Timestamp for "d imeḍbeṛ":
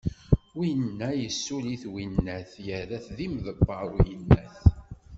3.17-3.83